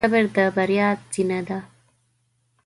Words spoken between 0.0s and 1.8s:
صبر د بریا زینه ده.